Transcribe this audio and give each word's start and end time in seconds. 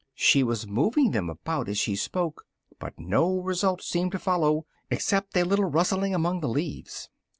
She 0.15 0.41
was 0.41 0.65
moving 0.65 1.11
them 1.11 1.29
about 1.29 1.69
as 1.69 1.77
she 1.77 1.95
spoke, 1.95 2.47
but 2.79 2.97
no 2.99 3.39
result 3.39 3.83
seemed 3.83 4.13
to 4.13 4.17
follow, 4.17 4.65
except 4.89 5.37
a 5.37 5.43
little 5.45 5.65
rustling 5.65 6.15
among 6.15 6.39
the 6.39 6.49
leaves. 6.49 7.07